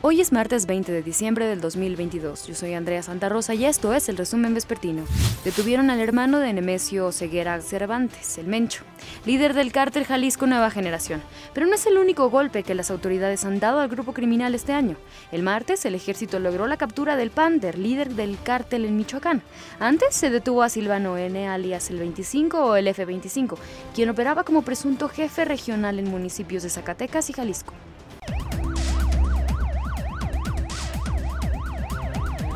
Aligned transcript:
Hoy 0.00 0.20
es 0.20 0.30
martes 0.30 0.66
20 0.66 0.92
de 0.92 1.02
diciembre 1.02 1.46
del 1.46 1.60
2022. 1.60 2.46
Yo 2.46 2.54
soy 2.54 2.72
Andrea 2.74 3.02
Santa 3.02 3.28
Rosa 3.28 3.54
y 3.54 3.64
esto 3.64 3.92
es 3.92 4.08
el 4.08 4.16
resumen 4.16 4.54
vespertino. 4.54 5.02
Detuvieron 5.44 5.90
al 5.90 5.98
hermano 5.98 6.38
de 6.38 6.52
Nemesio 6.52 7.10
Ceguera 7.10 7.60
Cervantes, 7.60 8.38
el 8.38 8.46
Mencho, 8.46 8.84
líder 9.26 9.54
del 9.54 9.72
cártel 9.72 10.04
Jalisco 10.04 10.46
Nueva 10.46 10.70
Generación. 10.70 11.20
Pero 11.52 11.66
no 11.66 11.74
es 11.74 11.84
el 11.86 11.98
único 11.98 12.30
golpe 12.30 12.62
que 12.62 12.76
las 12.76 12.92
autoridades 12.92 13.44
han 13.44 13.58
dado 13.58 13.80
al 13.80 13.88
grupo 13.88 14.12
criminal 14.12 14.54
este 14.54 14.72
año. 14.72 14.96
El 15.32 15.42
martes, 15.42 15.84
el 15.84 15.96
ejército 15.96 16.38
logró 16.38 16.68
la 16.68 16.76
captura 16.76 17.16
del 17.16 17.32
Pander, 17.32 17.76
líder 17.76 18.10
del 18.10 18.38
cártel 18.40 18.84
en 18.84 18.96
Michoacán. 18.96 19.42
Antes 19.80 20.14
se 20.14 20.30
detuvo 20.30 20.62
a 20.62 20.68
Silvano 20.68 21.18
N, 21.18 21.48
alias 21.48 21.90
el 21.90 21.98
25 21.98 22.56
o 22.56 22.76
el 22.76 22.86
F-25, 22.86 23.58
quien 23.96 24.10
operaba 24.10 24.44
como 24.44 24.62
presunto 24.62 25.08
jefe 25.08 25.44
regional 25.44 25.98
en 25.98 26.08
municipios 26.08 26.62
de 26.62 26.70
Zacatecas 26.70 27.30
y 27.30 27.32
Jalisco. 27.32 27.74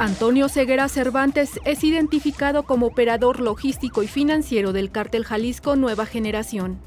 Antonio 0.02 0.48
Ceguera 0.48 0.88
Cervantes 0.88 1.61
es 1.65 1.84
identificado 1.84 2.65
como 2.65 2.87
operador 2.87 3.38
logístico 3.38 4.02
y 4.02 4.09
financiero 4.09 4.73
del 4.73 4.91
cártel 4.91 5.25
Jalisco 5.25 5.77
Nueva 5.77 6.06
Generación. 6.06 6.80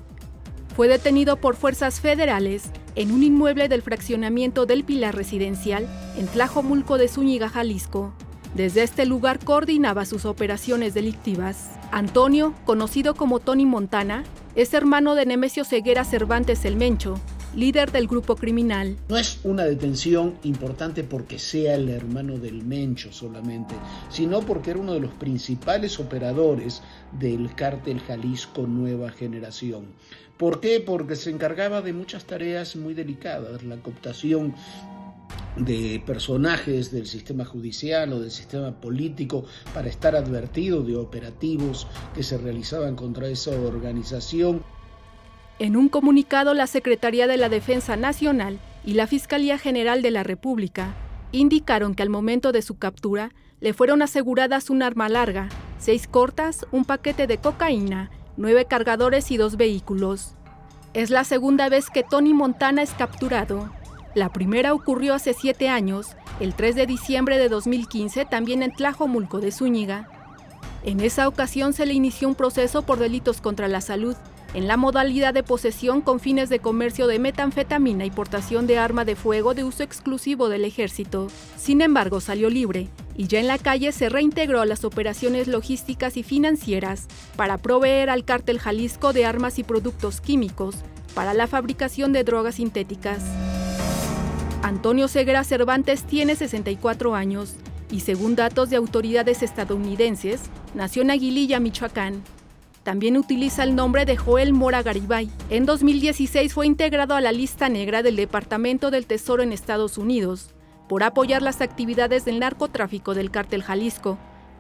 Fue 0.75 0.89
detenido 0.89 1.37
por 1.37 1.55
fuerzas 1.55 2.01
federales 2.01 2.63
en 2.95 3.13
un 3.13 3.23
inmueble 3.23 3.69
del 3.69 3.83
fraccionamiento 3.83 4.65
del 4.65 4.83
Pilar 4.83 5.15
Residencial 5.15 5.87
en 6.17 6.27
Tlajomulco 6.27 6.97
de 6.97 7.07
Zúñiga, 7.07 7.47
Jalisco. 7.47 8.13
Desde 8.53 8.83
este 8.83 9.05
lugar 9.05 9.39
coordinaba 9.39 10.03
sus 10.03 10.25
operaciones 10.25 10.93
delictivas. 10.93 11.69
Antonio, 11.93 12.53
conocido 12.65 13.15
como 13.15 13.39
Tony 13.39 13.65
Montana, 13.65 14.25
es 14.55 14.73
hermano 14.73 15.15
de 15.15 15.25
Nemesio 15.25 15.63
Ceguera 15.63 16.03
Cervantes 16.03 16.65
el 16.65 16.75
Mencho, 16.75 17.17
líder 17.55 17.91
del 17.91 18.07
grupo 18.07 18.35
criminal. 18.35 18.97
No 19.07 19.17
es 19.17 19.39
una 19.43 19.63
detención 19.63 20.35
importante 20.43 21.03
porque 21.03 21.39
sea 21.39 21.75
el 21.75 21.89
hermano 21.89 22.37
del 22.37 22.63
Mencho 22.63 23.13
solamente, 23.13 23.75
sino 24.09 24.41
porque 24.41 24.71
era 24.71 24.79
uno 24.79 24.93
de 24.93 24.99
los 24.99 25.13
principales 25.13 25.99
operadores 25.99 26.81
del 27.19 27.53
cártel 27.55 28.01
Jalisco 28.01 28.67
Nueva 28.67 29.11
Generación. 29.11 29.85
¿Por 30.37 30.59
qué? 30.59 30.81
Porque 30.81 31.15
se 31.15 31.29
encargaba 31.29 31.81
de 31.81 31.93
muchas 31.93 32.25
tareas 32.25 32.75
muy 32.75 32.93
delicadas, 32.93 33.63
la 33.63 33.77
cooptación 33.77 34.53
de 35.55 36.03
personajes 36.05 36.91
del 36.91 37.07
sistema 37.07 37.45
judicial 37.45 38.11
o 38.11 38.19
del 38.19 38.31
sistema 38.31 38.81
político 38.81 39.45
para 39.73 39.87
estar 39.87 40.15
advertido 40.15 40.83
de 40.83 40.97
operativos 40.97 41.87
que 42.13 42.23
se 42.23 42.37
realizaban 42.37 42.95
contra 42.95 43.29
esa 43.29 43.51
organización. 43.51 44.61
En 45.57 45.77
un 45.77 45.87
comunicado, 45.87 46.53
la 46.53 46.67
Secretaría 46.67 47.27
de 47.27 47.37
la 47.37 47.47
Defensa 47.47 47.95
Nacional 47.95 48.59
y 48.83 48.95
la 48.95 49.07
Fiscalía 49.07 49.57
General 49.57 50.01
de 50.01 50.11
la 50.11 50.23
República 50.23 50.93
indicaron 51.31 51.95
que 51.95 52.03
al 52.03 52.09
momento 52.09 52.51
de 52.51 52.61
su 52.61 52.77
captura 52.77 53.31
le 53.61 53.73
fueron 53.73 54.01
aseguradas 54.01 54.69
un 54.69 54.83
arma 54.83 55.07
larga, 55.07 55.47
seis 55.79 56.07
cortas, 56.07 56.65
un 56.73 56.83
paquete 56.83 57.25
de 57.25 57.37
cocaína, 57.37 58.11
nueve 58.35 58.65
cargadores 58.65 59.31
y 59.31 59.37
dos 59.37 59.55
vehículos. 59.55 60.35
Es 60.93 61.09
la 61.09 61.23
segunda 61.23 61.69
vez 61.69 61.89
que 61.89 62.03
Tony 62.03 62.33
Montana 62.33 62.81
es 62.81 62.91
capturado. 62.91 63.69
La 64.13 64.33
primera 64.33 64.73
ocurrió 64.73 65.13
hace 65.13 65.33
siete 65.33 65.69
años, 65.69 66.17
el 66.41 66.53
3 66.53 66.75
de 66.75 66.85
diciembre 66.85 67.37
de 67.37 67.47
2015, 67.47 68.25
también 68.25 68.61
en 68.61 68.73
Tlajomulco 68.73 69.39
de 69.39 69.53
Zúñiga. 69.53 70.09
En 70.83 70.99
esa 70.99 71.29
ocasión 71.29 71.71
se 71.71 71.85
le 71.85 71.93
inició 71.93 72.27
un 72.27 72.35
proceso 72.35 72.81
por 72.81 72.99
delitos 72.99 73.39
contra 73.39 73.69
la 73.69 73.79
salud 73.79 74.15
en 74.53 74.67
la 74.67 74.77
modalidad 74.77 75.33
de 75.33 75.43
posesión 75.43 76.01
con 76.01 76.19
fines 76.19 76.49
de 76.49 76.59
comercio 76.59 77.07
de 77.07 77.19
metanfetamina 77.19 78.05
y 78.05 78.11
portación 78.11 78.67
de 78.67 78.77
arma 78.77 79.05
de 79.05 79.15
fuego 79.15 79.53
de 79.53 79.63
uso 79.63 79.83
exclusivo 79.83 80.49
del 80.49 80.65
ejército. 80.65 81.27
Sin 81.57 81.81
embargo, 81.81 82.21
salió 82.21 82.49
libre 82.49 82.89
y 83.17 83.27
ya 83.27 83.39
en 83.39 83.47
la 83.47 83.57
calle 83.57 83.91
se 83.91 84.09
reintegró 84.09 84.61
a 84.61 84.65
las 84.65 84.85
operaciones 84.85 85.47
logísticas 85.47 86.17
y 86.17 86.23
financieras 86.23 87.07
para 87.35 87.57
proveer 87.57 88.09
al 88.09 88.25
cártel 88.25 88.59
Jalisco 88.59 89.13
de 89.13 89.25
armas 89.25 89.59
y 89.59 89.63
productos 89.63 90.21
químicos 90.21 90.75
para 91.13 91.33
la 91.33 91.47
fabricación 91.47 92.13
de 92.13 92.23
drogas 92.23 92.55
sintéticas. 92.55 93.23
Antonio 94.61 95.07
Segura 95.07 95.43
Cervantes 95.43 96.03
tiene 96.03 96.35
64 96.35 97.15
años 97.15 97.55
y 97.91 98.01
según 98.01 98.35
datos 98.35 98.69
de 98.69 98.75
autoridades 98.75 99.43
estadounidenses, 99.43 100.41
nació 100.73 101.03
en 101.03 101.11
Aguililla, 101.11 101.59
Michoacán. 101.59 102.23
También 102.85 103.17
utiliza 103.17 103.63
el 103.63 103.73
nombre 103.73 104.05
de 104.05 104.15
Joel 104.15 104.53
Mora 104.53 104.83
Garibay. 104.83 105.27
En 105.49 105.65
2016 105.65 106.53
fue 106.53 106.67
integrado 106.67 107.15
a 107.15 107.21
la 107.21 107.31
lista 107.31 107.67
negra 107.67 108.03
del 108.03 108.15
Departamento 108.15 108.91
del 108.91 109.07
Tesoro 109.07 109.41
en 109.41 109.51
Estados 109.51 109.97
Unidos 109.97 110.53
por 110.87 111.01
apoyar 111.01 111.41
las 111.41 111.61
actividades 111.61 112.25
del 112.25 112.39
narcotráfico 112.39 113.15
del 113.15 113.31
cártel 113.31 113.63
Jalisco, 113.63 114.19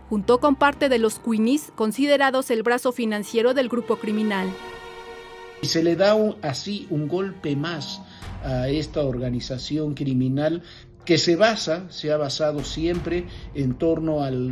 junto 0.09 0.39
con 0.39 0.55
parte 0.55 0.89
de 0.89 0.97
los 0.97 1.19
Queenies, 1.19 1.71
considerados 1.75 2.49
el 2.49 2.63
brazo 2.63 2.91
financiero 2.91 3.53
del 3.53 3.69
grupo 3.69 3.97
criminal. 3.97 4.49
Y 5.61 5.67
se 5.67 5.83
le 5.83 5.95
da 5.95 6.17
así 6.41 6.87
un 6.89 7.07
golpe 7.07 7.55
más 7.55 8.01
a 8.43 8.69
esta 8.69 9.01
organización 9.01 9.93
criminal 9.93 10.63
que 11.05 11.17
se 11.17 11.35
basa, 11.35 11.89
se 11.89 12.11
ha 12.11 12.17
basado 12.17 12.63
siempre 12.63 13.25
en 13.53 13.75
torno 13.75 14.23
al 14.23 14.51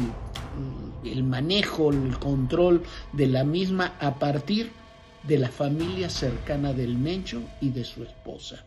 el 1.04 1.24
manejo, 1.24 1.92
el 1.92 2.18
control 2.18 2.84
de 3.12 3.28
la 3.28 3.44
misma 3.44 3.94
a 4.00 4.16
partir 4.20 4.72
de 5.24 5.38
la 5.38 5.50
familia 5.50 6.10
cercana 6.10 6.74
del 6.74 6.98
Mencho 6.98 7.42
y 7.60 7.70
de 7.70 7.84
su 7.84 8.04
esposa. 8.04 8.66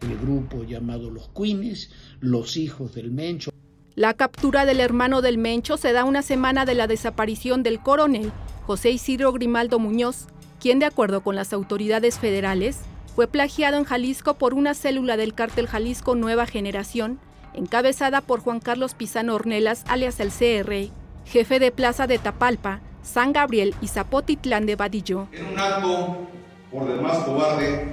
El 0.00 0.16
grupo 0.18 0.64
llamado 0.64 1.10
los 1.10 1.28
Queenies, 1.28 1.90
los 2.20 2.56
hijos 2.56 2.94
del 2.94 3.10
Mencho. 3.10 3.50
La 3.94 4.14
captura 4.14 4.66
del 4.66 4.80
hermano 4.80 5.22
del 5.22 5.38
Mencho 5.38 5.76
se 5.76 5.92
da 5.92 6.04
una 6.04 6.22
semana 6.22 6.64
de 6.64 6.74
la 6.74 6.86
desaparición 6.86 7.62
del 7.62 7.80
coronel 7.80 8.32
José 8.66 8.90
Isidro 8.90 9.32
Grimaldo 9.32 9.78
Muñoz, 9.78 10.26
quien 10.60 10.78
de 10.78 10.86
acuerdo 10.86 11.22
con 11.22 11.36
las 11.36 11.52
autoridades 11.52 12.18
federales 12.18 12.80
fue 13.16 13.26
plagiado 13.26 13.78
en 13.78 13.84
Jalisco 13.84 14.34
por 14.34 14.52
una 14.52 14.74
célula 14.74 15.16
del 15.16 15.32
cártel 15.32 15.66
Jalisco 15.66 16.14
Nueva 16.14 16.44
Generación, 16.44 17.18
encabezada 17.54 18.20
por 18.20 18.40
Juan 18.40 18.60
Carlos 18.60 18.92
Pizano 18.92 19.34
Ornelas, 19.34 19.84
alias 19.88 20.20
el 20.20 20.28
CR, 20.28 20.92
jefe 21.24 21.58
de 21.58 21.72
plaza 21.72 22.06
de 22.06 22.18
Tapalpa, 22.18 22.80
San 23.02 23.32
Gabriel 23.32 23.74
y 23.80 23.88
Zapotitlán 23.88 24.66
de 24.66 24.76
Vadillo. 24.76 25.28
En 25.32 25.46
un 25.46 25.58
acto 25.58 26.28
por 26.70 26.86
demás 26.86 27.16
cobarde, 27.20 27.86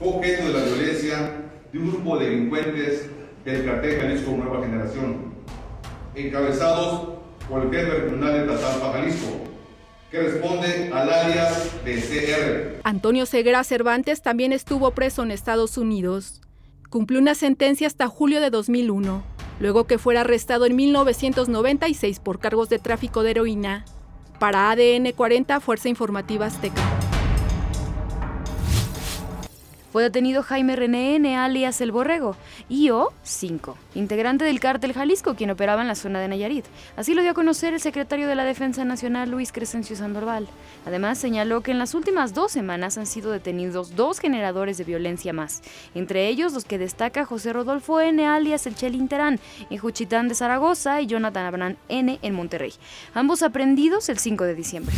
objeto 0.00 0.48
de 0.48 0.52
la 0.52 0.64
violencia 0.64 1.32
de 1.72 1.78
un 1.78 1.92
grupo 1.92 2.18
de 2.18 2.30
delincuentes 2.30 3.10
del 3.44 3.64
cartel 3.64 4.00
Jalisco 4.00 4.32
Nueva 4.32 4.60
Generación, 4.60 5.34
encabezados 6.16 7.10
por 7.48 7.62
el 7.62 7.70
jefe 7.70 7.90
regional 7.90 8.32
de 8.32 8.52
Tapalpa, 8.52 8.92
Jalisco, 8.92 9.53
que 10.14 10.22
responde 10.22 10.92
al 10.94 11.10
área 11.10 11.50
de 11.84 11.96
CR. 11.96 12.80
Antonio 12.84 13.26
Segura 13.26 13.64
Cervantes 13.64 14.22
también 14.22 14.52
estuvo 14.52 14.92
preso 14.92 15.24
en 15.24 15.32
Estados 15.32 15.76
Unidos. 15.76 16.40
Cumplió 16.88 17.18
una 17.18 17.34
sentencia 17.34 17.88
hasta 17.88 18.06
julio 18.06 18.40
de 18.40 18.50
2001 18.50 19.34
luego 19.60 19.84
que 19.84 19.98
fuera 19.98 20.20
arrestado 20.22 20.66
en 20.66 20.76
1996 20.76 22.20
por 22.20 22.38
cargos 22.38 22.68
de 22.68 22.78
tráfico 22.78 23.22
de 23.22 23.32
heroína. 23.32 23.84
Para 24.38 24.70
ADN 24.70 25.12
40, 25.12 25.60
Fuerza 25.60 25.88
Informativa 25.88 26.46
Azteca. 26.46 26.93
Fue 29.94 30.02
detenido 30.02 30.42
Jaime 30.42 30.74
René 30.74 31.14
N., 31.14 31.36
alias 31.36 31.80
El 31.80 31.92
Borrego, 31.92 32.34
IO 32.68 33.12
5, 33.22 33.78
integrante 33.94 34.44
del 34.44 34.58
cártel 34.58 34.92
Jalisco, 34.92 35.36
quien 35.36 35.52
operaba 35.52 35.82
en 35.82 35.86
la 35.86 35.94
zona 35.94 36.18
de 36.18 36.26
Nayarit. 36.26 36.64
Así 36.96 37.14
lo 37.14 37.22
dio 37.22 37.30
a 37.30 37.34
conocer 37.34 37.74
el 37.74 37.80
secretario 37.80 38.26
de 38.26 38.34
la 38.34 38.42
Defensa 38.42 38.84
Nacional, 38.84 39.30
Luis 39.30 39.52
Crescencio 39.52 39.94
Sandoval. 39.94 40.48
Además, 40.84 41.18
señaló 41.18 41.60
que 41.60 41.70
en 41.70 41.78
las 41.78 41.94
últimas 41.94 42.34
dos 42.34 42.50
semanas 42.50 42.98
han 42.98 43.06
sido 43.06 43.30
detenidos 43.30 43.94
dos 43.94 44.18
generadores 44.18 44.78
de 44.78 44.82
violencia 44.82 45.32
más, 45.32 45.62
entre 45.94 46.26
ellos 46.26 46.54
los 46.54 46.64
que 46.64 46.76
destaca 46.76 47.24
José 47.24 47.52
Rodolfo 47.52 48.00
N., 48.00 48.26
alias 48.26 48.66
El 48.66 48.74
Chelín 48.74 49.06
Terán, 49.06 49.38
en 49.70 49.78
Juchitán 49.78 50.26
de 50.26 50.34
Zaragoza, 50.34 51.02
y 51.02 51.06
Jonathan 51.06 51.46
Abraham 51.46 51.76
N., 51.88 52.18
en 52.20 52.34
Monterrey, 52.34 52.72
ambos 53.14 53.44
aprendidos 53.44 54.08
el 54.08 54.18
5 54.18 54.42
de 54.42 54.56
diciembre. 54.56 54.96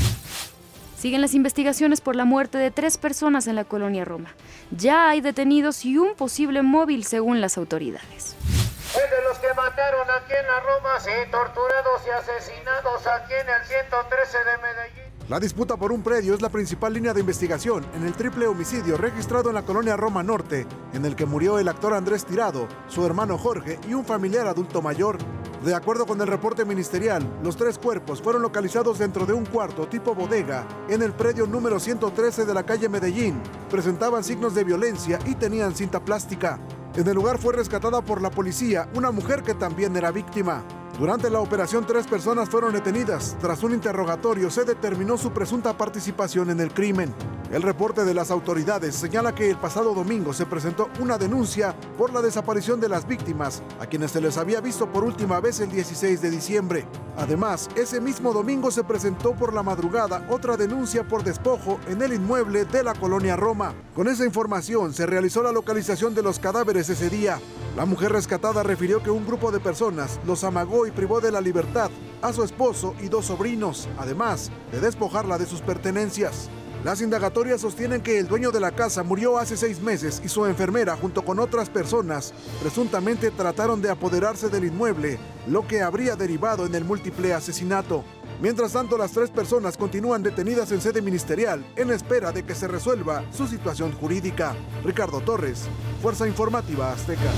Siguen 0.96 1.20
las 1.20 1.34
investigaciones 1.34 2.00
por 2.00 2.16
la 2.16 2.25
muerte 2.25 2.56
de 2.56 2.70
tres 2.70 2.96
personas 2.96 3.46
en 3.46 3.54
la 3.54 3.64
colonia 3.64 4.04
Roma. 4.04 4.34
Ya 4.70 5.10
hay 5.10 5.20
detenidos 5.20 5.84
y 5.84 5.98
un 5.98 6.14
posible 6.14 6.62
móvil 6.62 7.04
según 7.04 7.40
las 7.43 7.58
autoridades. 7.58 8.34
Es 8.34 9.10
de 9.10 9.22
los 9.28 9.38
que 9.38 9.48
mataron 9.54 10.06
aquí 10.10 10.32
en 10.32 10.46
la 10.46 10.60
Roma, 10.60 10.98
sí, 11.00 11.10
torturados 11.31 12.00
y 12.06 12.10
asesinados 12.10 13.06
aquí 13.06 13.34
en 13.34 13.46
el 13.46 13.66
113 13.66 14.38
de 14.38 14.62
Medellín. 14.62 15.06
La 15.28 15.38
disputa 15.38 15.76
por 15.76 15.93
un 15.93 16.02
predio 16.02 16.34
es 16.34 16.40
la 16.40 16.48
principal 16.48 16.94
línea 16.94 17.12
de 17.12 17.20
investigación 17.20 17.84
en 17.94 18.06
el 18.06 18.14
triple 18.14 18.46
homicidio 18.46 18.96
registrado 18.96 19.49
en 19.50 19.56
la 19.56 19.62
colonia 19.62 19.96
Roma 19.96 20.22
Norte, 20.22 20.66
en 20.94 21.04
el 21.04 21.14
que 21.14 21.26
murió 21.26 21.58
el 21.58 21.69
actor 21.69 21.92
Andrés 21.92 22.25
Tirado, 22.25 22.69
su 22.88 23.04
hermano 23.04 23.37
Jorge 23.37 23.78
y 23.87 23.94
un 23.94 24.04
familiar 24.04 24.46
adulto 24.46 24.81
mayor. 24.81 25.19
De 25.66 25.74
acuerdo 25.74 26.06
con 26.06 26.20
el 26.20 26.28
reporte 26.28 26.64
ministerial, 26.64 27.28
los 27.42 27.56
tres 27.56 27.76
cuerpos 27.76 28.22
fueron 28.22 28.40
localizados 28.40 29.00
dentro 29.00 29.26
de 29.26 29.32
un 29.32 29.44
cuarto 29.44 29.88
tipo 29.88 30.14
bodega 30.14 30.64
en 30.88 31.02
el 31.02 31.10
predio 31.10 31.44
número 31.44 31.80
113 31.80 32.44
de 32.44 32.54
la 32.54 32.62
calle 32.62 32.88
Medellín. 32.88 33.42
Presentaban 33.68 34.22
signos 34.22 34.54
de 34.54 34.62
violencia 34.62 35.18
y 35.26 35.34
tenían 35.34 35.74
cinta 35.74 35.98
plástica. 35.98 36.60
En 36.94 37.08
el 37.08 37.16
lugar 37.16 37.38
fue 37.38 37.52
rescatada 37.52 38.00
por 38.00 38.22
la 38.22 38.30
policía 38.30 38.88
una 38.94 39.10
mujer 39.10 39.42
que 39.42 39.54
también 39.54 39.96
era 39.96 40.12
víctima. 40.12 40.62
Durante 40.98 41.28
la 41.28 41.40
operación 41.40 41.84
tres 41.87 42.06
personas 42.06 42.48
fueron 42.48 42.72
detenidas. 42.72 43.37
Tras 43.38 43.62
un 43.62 43.75
interrogatorio 43.75 44.50
se 44.50 44.64
determinó 44.64 45.19
su 45.19 45.31
presunta 45.31 45.76
participación 45.76 46.48
en 46.48 46.58
el 46.60 46.72
crimen. 46.72 47.14
El 47.52 47.62
reporte 47.62 48.04
de 48.04 48.14
las 48.14 48.31
autoridades 48.31 48.94
señala 48.94 49.34
que 49.34 49.50
el 49.50 49.58
pasado 49.58 49.93
domingo 49.94 50.32
se 50.32 50.46
presentó 50.46 50.88
una 50.98 51.19
denuncia 51.19 51.76
por 51.98 52.14
la 52.14 52.22
desaparición 52.22 52.81
de 52.81 52.88
las 52.88 53.06
víctimas, 53.06 53.62
a 53.78 53.87
quienes 53.87 54.12
se 54.12 54.22
les 54.22 54.38
había 54.38 54.62
visto 54.62 54.90
por 54.90 55.04
última 55.04 55.38
vez 55.38 55.60
el 55.60 55.70
16 55.70 56.22
de 56.22 56.31
diciembre. 56.31 56.87
Además, 57.19 57.69
ese 57.76 58.00
mismo 58.00 58.32
domingo 58.32 58.70
se 58.70 58.82
presentó 58.82 59.34
por 59.34 59.52
la 59.52 59.62
madrugada 59.62 60.26
otra 60.31 60.56
denuncia 60.56 61.06
por 61.06 61.22
despojo 61.22 61.78
en 61.88 62.00
el 62.00 62.14
inmueble 62.14 62.64
de 62.64 62.82
la 62.82 62.94
colonia 62.94 63.37
Roma. 63.37 63.75
Con 63.94 64.08
esa 64.08 64.25
información 64.25 64.94
se 64.94 65.06
realizó 65.06 65.42
la 65.42 65.52
localización 65.52 66.14
de 66.14 66.22
los 66.22 66.38
cadáveres 66.38 66.88
ese 66.88 67.10
día. 67.10 67.38
La 67.76 67.84
mujer 67.84 68.11
rescatada 68.11 68.62
refirió 68.62 69.02
que 69.02 69.11
un 69.11 69.26
grupo 69.26 69.52
de 69.52 69.61
personas 69.61 70.19
los 70.26 70.44
amagó 70.44 70.87
y 70.87 70.90
privó 70.90 71.20
de 71.20 71.31
la 71.31 71.43
libertad 71.43 71.90
a 72.23 72.32
su 72.32 72.43
esposo 72.43 72.94
y 73.02 73.08
dos 73.08 73.26
sobrinos, 73.26 73.87
además 73.99 74.50
de 74.73 74.81
despojarla 74.81 75.37
de 75.37 75.44
sus 75.44 75.61
pertenencias. 75.61 76.49
Las 76.84 77.02
indagatorias 77.02 77.61
sostienen 77.61 78.00
que 78.00 78.19
el 78.19 78.28
dueño 78.28 78.50
de 78.50 78.61
la 78.61 78.70
casa 78.70 79.02
murió 79.02 79.37
hace 79.37 79.58
seis 79.58 79.82
meses 79.82 80.23
y 80.25 80.28
su 80.28 80.46
enfermera 80.46 80.96
junto 80.96 81.23
con 81.23 81.38
otras 81.38 81.69
personas 81.69 82.32
presuntamente 82.62 83.31
trataron 83.31 83.82
de 83.82 83.90
apoderarse 83.90 84.49
del 84.49 84.64
inmueble, 84.64 85.19
lo 85.46 85.67
que 85.67 85.82
habría 85.82 86.17
derivado 86.17 86.64
en 86.64 86.75
el 86.75 86.84
múltiple 86.84 87.34
asesinato. 87.34 88.05
Mientras 88.41 88.73
tanto, 88.73 88.99
las 88.99 89.12
tres 89.12 89.31
personas 89.31 89.77
continúan 89.77 90.23
detenidas 90.23 90.71
en 90.71 90.81
sede 90.81 91.00
ministerial 91.00 91.65
en 91.77 91.91
espera 91.91 92.33
de 92.33 92.44
que 92.44 92.55
se 92.55 92.69
resuelva 92.69 93.25
su 93.33 93.47
situación 93.47 93.93
jurídica. 93.93 94.55
Ricardo 94.85 95.21
Torres, 95.21 95.69
Fuerza 96.03 96.29
Informativa 96.29 96.93
Azteca. 96.93 97.31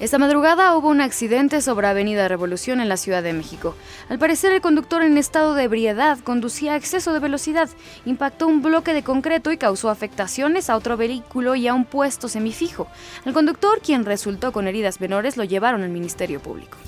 Esta 0.00 0.18
madrugada 0.18 0.74
hubo 0.76 0.88
un 0.88 1.02
accidente 1.02 1.60
sobre 1.60 1.86
Avenida 1.86 2.26
Revolución 2.26 2.80
en 2.80 2.88
la 2.88 2.96
Ciudad 2.96 3.22
de 3.22 3.34
México. 3.34 3.76
Al 4.08 4.18
parecer 4.18 4.50
el 4.50 4.62
conductor 4.62 5.02
en 5.02 5.18
estado 5.18 5.52
de 5.54 5.64
ebriedad 5.64 6.18
conducía 6.20 6.72
a 6.72 6.76
exceso 6.76 7.12
de 7.12 7.18
velocidad, 7.18 7.68
impactó 8.06 8.46
un 8.46 8.62
bloque 8.62 8.94
de 8.94 9.02
concreto 9.02 9.52
y 9.52 9.58
causó 9.58 9.90
afectaciones 9.90 10.70
a 10.70 10.76
otro 10.76 10.96
vehículo 10.96 11.54
y 11.54 11.68
a 11.68 11.74
un 11.74 11.84
puesto 11.84 12.28
semifijo. 12.28 12.88
El 13.26 13.34
conductor, 13.34 13.80
quien 13.82 14.06
resultó 14.06 14.52
con 14.52 14.66
heridas 14.66 15.02
menores, 15.02 15.36
lo 15.36 15.44
llevaron 15.44 15.82
al 15.82 15.90
Ministerio 15.90 16.40
Público. 16.40 16.78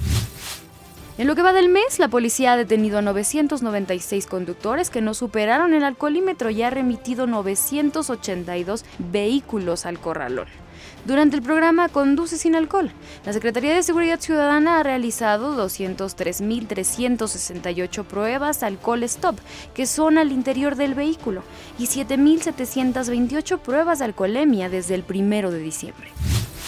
En 1.23 1.29
lo 1.29 1.37
que 1.37 1.43
va 1.43 1.53
del 1.53 1.69
mes, 1.69 2.01
la 2.01 2.09
policía 2.09 2.55
ha 2.55 2.57
detenido 2.57 2.99
a 2.99 3.03
996 3.03 4.27
conductores 4.27 4.91
que 4.91 5.01
no 5.01 5.15
superaron 5.15 5.73
el 5.73 5.85
alcoholímetro 5.85 6.51
y 6.51 6.63
ha 6.63 6.71
remitido 6.71 7.29
982 7.29 8.85
vehículos 8.99 9.87
al 9.87 10.01
corralón. 10.01 10.49
Durante 11.05 11.37
el 11.37 11.43
programa 11.43 11.89
Conduce 11.89 12.39
sin 12.39 12.57
alcohol, 12.57 12.91
la 13.25 13.33
Secretaría 13.33 13.73
de 13.73 13.85
Seguridad 13.85 14.19
Ciudadana 14.19 14.81
ha 14.81 14.83
realizado 14.83 15.57
203.368 15.65 18.03
pruebas 18.03 18.65
alcohol 18.65 19.05
stop, 19.05 19.39
que 19.75 19.87
son 19.87 20.19
al 20.19 20.33
interior 20.33 20.75
del 20.75 20.97
vehículo, 20.97 21.45
y 21.79 21.87
7.728 21.87 23.61
pruebas 23.61 24.01
de 24.01 24.07
alcoholemia 24.07 24.69
desde 24.69 24.97
el 24.97 25.05
primero 25.05 25.53
de 25.53 25.61
diciembre. 25.61 26.09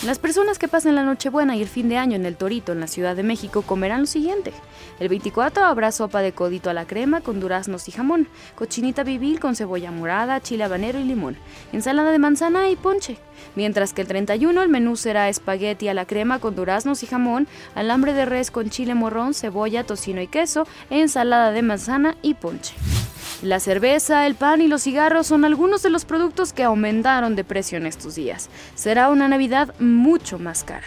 Las 0.05 0.19
personas 0.19 0.59
que 0.59 0.69
pasen 0.69 0.97
la 0.97 1.03
Nochebuena 1.03 1.57
y 1.57 1.63
el 1.63 1.69
fin 1.69 1.89
de 1.89 1.97
año 1.97 2.15
en 2.15 2.27
el 2.27 2.37
Torito, 2.37 2.73
en 2.73 2.81
la 2.81 2.89
Ciudad 2.89 3.17
de 3.17 3.23
México, 3.23 3.63
comerán 3.63 4.01
lo 4.01 4.07
siguiente. 4.07 4.53
El 5.01 5.09
24 5.09 5.65
habrá 5.65 5.93
sopa 5.93 6.21
de 6.21 6.33
codito 6.33 6.69
a 6.69 6.75
la 6.75 6.87
crema 6.87 7.23
con 7.23 7.41
duraznos 7.41 7.89
y 7.89 7.93
jamón, 7.93 8.29
cochinita 8.55 9.03
bibil 9.03 9.41
con 9.41 9.57
cebolla 9.57 9.91
morada, 9.91 10.43
chile 10.43 10.65
habanero 10.65 10.99
y 10.99 11.05
limón, 11.05 11.39
ensalada 11.73 12.13
de 12.13 12.19
manzana 12.19 12.69
y 12.69 12.77
ponche. 12.77 13.17
Mientras 13.57 13.95
que 13.95 14.03
el 14.03 14.09
31 14.09 14.63
el 14.63 14.69
menú 14.69 14.97
será 14.97 15.31
espagueti 15.31 15.89
a 15.89 15.95
la 15.95 16.05
crema 16.05 16.39
con 16.39 16.55
duraznos 16.55 17.03
y 17.03 17.07
jamón, 17.07 17.49
alambre 17.75 18.13
de 18.13 18.27
res 18.27 18.51
con 18.51 18.69
chile 18.69 18.95
morrón, 18.95 19.33
cebolla, 19.33 19.85
tocino 19.85 20.21
y 20.21 20.27
queso, 20.27 20.67
ensalada 20.91 21.51
de 21.51 21.63
manzana 21.63 22.19
y 22.21 22.35
ponche. 22.35 22.75
La 23.43 23.61
cerveza, 23.61 24.27
el 24.27 24.37
pan 24.37 24.63
y 24.63 24.69
los 24.69 24.83
cigarros 24.83 25.27
son 25.27 25.45
algunos 25.45 25.83
de 25.83 25.91
los 25.91 26.05
productos 26.05 26.53
que 26.53 26.63
aumentaron 26.63 27.37
de 27.37 27.45
precio 27.45 27.77
en 27.77 27.87
estos 27.87 28.15
días. 28.15 28.49
Será 28.75 29.11
una 29.11 29.29
Navidad 29.29 29.75
mucho 29.79 30.39
más 30.39 30.65
cara. 30.65 30.87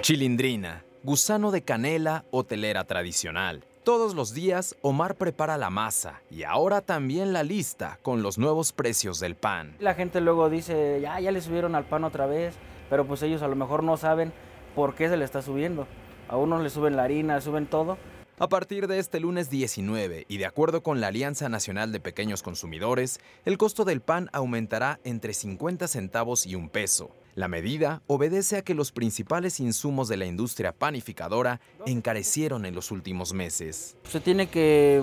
Chilindrina, 0.00 0.84
gusano 1.02 1.50
de 1.50 1.62
canela 1.62 2.24
o 2.30 2.44
telera 2.44 2.84
tradicional. 2.84 3.62
Todos 3.84 4.14
los 4.14 4.32
días 4.32 4.76
Omar 4.80 5.16
prepara 5.16 5.58
la 5.58 5.68
masa 5.68 6.20
y 6.30 6.44
ahora 6.44 6.80
también 6.80 7.32
la 7.32 7.42
lista 7.42 7.98
con 8.02 8.22
los 8.22 8.38
nuevos 8.38 8.72
precios 8.72 9.18
del 9.20 9.34
pan. 9.34 9.76
La 9.80 9.94
gente 9.94 10.20
luego 10.20 10.48
dice, 10.48 11.00
ya, 11.00 11.20
ya 11.20 11.32
le 11.32 11.40
subieron 11.40 11.74
al 11.74 11.84
pan 11.84 12.04
otra 12.04 12.26
vez, 12.26 12.54
pero 12.88 13.04
pues 13.06 13.22
ellos 13.22 13.42
a 13.42 13.48
lo 13.48 13.56
mejor 13.56 13.82
no 13.82 13.96
saben 13.96 14.32
por 14.74 14.94
qué 14.94 15.08
se 15.08 15.16
le 15.16 15.24
está 15.24 15.42
subiendo. 15.42 15.86
A 16.32 16.38
unos 16.38 16.62
le 16.62 16.70
suben 16.70 16.96
la 16.96 17.04
harina, 17.04 17.34
le 17.34 17.42
suben 17.42 17.66
todo. 17.66 17.98
A 18.38 18.48
partir 18.48 18.86
de 18.86 18.98
este 18.98 19.20
lunes 19.20 19.50
19 19.50 20.24
y 20.26 20.38
de 20.38 20.46
acuerdo 20.46 20.82
con 20.82 20.98
la 20.98 21.08
Alianza 21.08 21.50
Nacional 21.50 21.92
de 21.92 22.00
Pequeños 22.00 22.42
Consumidores, 22.42 23.20
el 23.44 23.58
costo 23.58 23.84
del 23.84 24.00
pan 24.00 24.30
aumentará 24.32 24.98
entre 25.04 25.34
50 25.34 25.86
centavos 25.88 26.46
y 26.46 26.54
un 26.54 26.70
peso. 26.70 27.14
La 27.34 27.48
medida 27.48 28.00
obedece 28.06 28.56
a 28.56 28.62
que 28.62 28.72
los 28.72 28.92
principales 28.92 29.60
insumos 29.60 30.08
de 30.08 30.16
la 30.16 30.24
industria 30.24 30.72
panificadora 30.72 31.60
encarecieron 31.84 32.64
en 32.64 32.74
los 32.74 32.92
últimos 32.92 33.34
meses. 33.34 33.98
Se 34.04 34.18
tiene 34.18 34.46
que, 34.46 35.02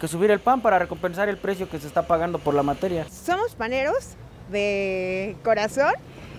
que 0.00 0.08
subir 0.08 0.30
el 0.30 0.40
pan 0.40 0.62
para 0.62 0.78
recompensar 0.78 1.28
el 1.28 1.36
precio 1.36 1.68
que 1.68 1.78
se 1.78 1.88
está 1.88 2.06
pagando 2.06 2.38
por 2.38 2.54
la 2.54 2.62
materia. 2.62 3.06
Somos 3.10 3.54
paneros 3.54 4.16
de 4.50 5.36
corazón 5.44 5.92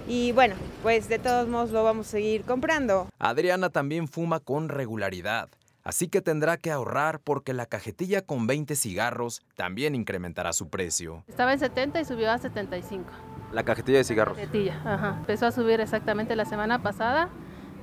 y 0.10 0.32
bueno, 0.32 0.56
pues 0.82 1.08
de 1.08 1.20
todos 1.20 1.48
modos 1.48 1.70
lo 1.70 1.84
vamos 1.84 2.08
a 2.08 2.12
seguir 2.12 2.44
comprando. 2.44 3.08
Adriana 3.20 3.70
también 3.70 4.08
fuma 4.08 4.40
con 4.40 4.68
regularidad, 4.68 5.50
así 5.84 6.08
que 6.08 6.22
tendrá 6.22 6.58
que 6.58 6.72
ahorrar 6.72 7.20
porque 7.20 7.54
la 7.54 7.68
cajetilla 7.68 8.24
con 8.24 8.48
20 8.48 8.76
cigarros 8.76 9.44
también 9.56 9.94
incrementará 9.94 10.52
su 10.52 10.68
precio. 10.70 11.24
Estaba 11.28 11.54
en 11.54 11.60
70 11.60 12.02
y 12.02 12.06
subió 12.06 12.32
a 12.32 12.40
75. 12.40 13.06
La 13.54 13.64
cajetilla 13.64 14.00
de 14.00 14.04
cigarros. 14.04 14.36
Cajetilla, 14.36 14.82
ajá. 14.84 15.16
Empezó 15.20 15.46
a 15.46 15.52
subir 15.52 15.80
exactamente 15.80 16.36
la 16.36 16.46
semana 16.46 16.82
pasada 16.82 17.30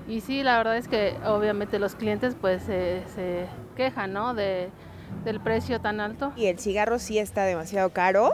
y 0.08 0.20
sí, 0.20 0.42
la 0.42 0.58
verdad 0.58 0.76
es 0.76 0.88
que 0.88 1.16
obviamente 1.24 1.78
los 1.78 1.94
clientes 1.94 2.36
pues 2.40 2.64
se 2.64 3.46
quejan, 3.76 4.12
¿no? 4.12 4.34
De, 4.34 4.70
del 5.24 5.40
precio 5.40 5.80
tan 5.80 6.00
alto. 6.00 6.32
Y 6.36 6.46
el 6.46 6.58
cigarro 6.58 6.98
sí 6.98 7.18
está 7.18 7.44
demasiado 7.44 7.90
caro. 7.90 8.30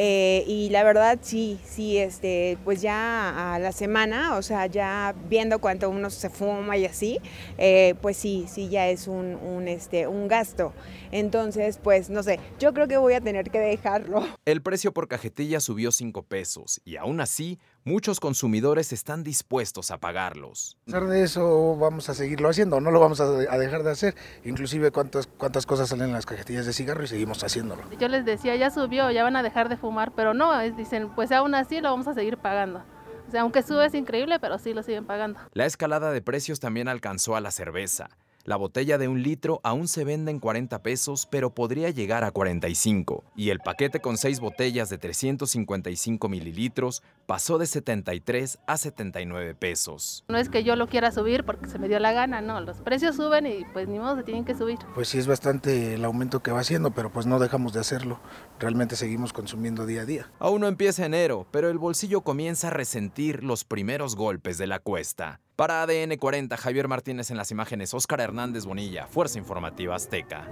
Eh, 0.00 0.44
y 0.46 0.68
la 0.70 0.84
verdad 0.84 1.18
sí, 1.20 1.58
sí, 1.64 1.98
este, 1.98 2.56
pues 2.64 2.80
ya 2.80 3.54
a 3.54 3.58
la 3.58 3.72
semana, 3.72 4.36
o 4.36 4.42
sea, 4.42 4.66
ya 4.66 5.12
viendo 5.28 5.58
cuánto 5.58 5.90
uno 5.90 6.08
se 6.08 6.30
fuma 6.30 6.76
y 6.76 6.84
así, 6.84 7.18
eh, 7.58 7.96
pues 8.00 8.16
sí, 8.16 8.46
sí 8.48 8.68
ya 8.68 8.88
es 8.88 9.08
un, 9.08 9.34
un, 9.34 9.66
este, 9.66 10.06
un 10.06 10.28
gasto. 10.28 10.72
Entonces, 11.10 11.80
pues 11.82 12.10
no 12.10 12.22
sé, 12.22 12.38
yo 12.60 12.72
creo 12.72 12.86
que 12.86 12.96
voy 12.96 13.14
a 13.14 13.20
tener 13.20 13.50
que 13.50 13.58
dejarlo. 13.58 14.24
El 14.44 14.62
precio 14.62 14.92
por 14.92 15.08
cajetilla 15.08 15.58
subió 15.58 15.90
5 15.90 16.22
pesos 16.22 16.80
y 16.84 16.96
aún 16.96 17.20
así 17.20 17.58
muchos 17.88 18.20
consumidores 18.20 18.92
están 18.92 19.24
dispuestos 19.24 19.90
a 19.90 19.98
pagarlos. 19.98 20.76
A 20.82 20.84
pesar 20.84 21.06
de 21.06 21.22
eso 21.22 21.74
vamos 21.76 22.10
a 22.10 22.14
seguirlo 22.14 22.50
haciendo, 22.50 22.80
no 22.80 22.90
lo 22.90 23.00
vamos 23.00 23.18
a 23.20 23.26
dejar 23.58 23.82
de 23.82 23.90
hacer, 23.90 24.14
inclusive 24.44 24.90
cuántas, 24.90 25.26
cuántas 25.26 25.64
cosas 25.64 25.88
salen 25.88 26.08
en 26.08 26.12
las 26.12 26.26
cajetillas 26.26 26.66
de 26.66 26.74
cigarro 26.74 27.02
y 27.02 27.06
seguimos 27.06 27.42
haciéndolo. 27.42 27.82
Yo 27.98 28.08
les 28.08 28.26
decía, 28.26 28.54
ya 28.56 28.70
subió, 28.70 29.10
ya 29.10 29.24
van 29.24 29.36
a 29.36 29.42
dejar 29.42 29.70
de 29.70 29.78
fumar, 29.78 30.12
pero 30.14 30.34
no, 30.34 30.56
dicen, 30.76 31.08
pues 31.14 31.32
aún 31.32 31.54
así 31.54 31.80
lo 31.80 31.90
vamos 31.90 32.06
a 32.08 32.14
seguir 32.14 32.36
pagando. 32.36 32.84
O 33.26 33.30
sea, 33.30 33.40
aunque 33.40 33.62
sube 33.62 33.86
es 33.86 33.94
increíble, 33.94 34.38
pero 34.38 34.58
sí 34.58 34.74
lo 34.74 34.82
siguen 34.82 35.06
pagando. 35.06 35.38
La 35.54 35.64
escalada 35.64 36.12
de 36.12 36.20
precios 36.22 36.60
también 36.60 36.88
alcanzó 36.88 37.36
a 37.36 37.40
la 37.40 37.50
cerveza. 37.50 38.08
La 38.48 38.56
botella 38.56 38.96
de 38.96 39.08
un 39.08 39.22
litro 39.22 39.60
aún 39.62 39.88
se 39.88 40.04
vende 40.04 40.30
en 40.30 40.40
40 40.40 40.82
pesos, 40.82 41.28
pero 41.30 41.54
podría 41.54 41.90
llegar 41.90 42.24
a 42.24 42.30
45. 42.30 43.22
Y 43.36 43.50
el 43.50 43.58
paquete 43.58 44.00
con 44.00 44.16
6 44.16 44.40
botellas 44.40 44.88
de 44.88 44.96
355 44.96 46.30
mililitros 46.30 47.02
pasó 47.26 47.58
de 47.58 47.66
73 47.66 48.58
a 48.66 48.78
79 48.78 49.54
pesos. 49.54 50.24
No 50.28 50.38
es 50.38 50.48
que 50.48 50.64
yo 50.64 50.76
lo 50.76 50.86
quiera 50.86 51.12
subir 51.12 51.44
porque 51.44 51.68
se 51.68 51.78
me 51.78 51.88
dio 51.88 51.98
la 51.98 52.12
gana, 52.12 52.40
no. 52.40 52.58
Los 52.62 52.78
precios 52.78 53.16
suben 53.16 53.46
y 53.46 53.66
pues 53.74 53.86
ni 53.86 53.98
modo 53.98 54.16
se 54.16 54.22
tienen 54.22 54.46
que 54.46 54.54
subir. 54.54 54.78
Pues 54.94 55.08
sí 55.08 55.18
es 55.18 55.26
bastante 55.26 55.92
el 55.92 56.04
aumento 56.06 56.42
que 56.42 56.50
va 56.50 56.60
haciendo, 56.60 56.92
pero 56.92 57.12
pues 57.12 57.26
no 57.26 57.38
dejamos 57.38 57.74
de 57.74 57.80
hacerlo. 57.80 58.18
Realmente 58.58 58.96
seguimos 58.96 59.34
consumiendo 59.34 59.84
día 59.84 60.00
a 60.00 60.06
día. 60.06 60.32
Aún 60.38 60.62
no 60.62 60.68
empieza 60.68 61.04
enero, 61.04 61.46
pero 61.50 61.68
el 61.68 61.76
bolsillo 61.76 62.22
comienza 62.22 62.68
a 62.68 62.70
resentir 62.70 63.44
los 63.44 63.64
primeros 63.64 64.16
golpes 64.16 64.56
de 64.56 64.68
la 64.68 64.78
cuesta. 64.78 65.38
Para 65.58 65.82
ADN 65.82 66.18
40, 66.18 66.56
Javier 66.56 66.86
Martínez 66.86 67.32
en 67.32 67.36
las 67.36 67.50
imágenes, 67.50 67.92
Óscar 67.92 68.20
Hernández 68.20 68.64
Bonilla, 68.64 69.08
Fuerza 69.08 69.38
Informativa 69.38 69.96
Azteca. 69.96 70.46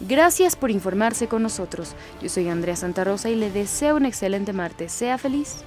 Gracias 0.00 0.56
por 0.56 0.70
informarse 0.70 1.28
con 1.28 1.42
nosotros. 1.42 1.94
Yo 2.22 2.30
soy 2.30 2.48
Andrea 2.48 2.76
Santa 2.76 3.04
Rosa 3.04 3.28
y 3.28 3.34
le 3.34 3.50
deseo 3.50 3.96
un 3.96 4.06
excelente 4.06 4.54
martes. 4.54 4.90
Sea 4.90 5.18
feliz. 5.18 5.66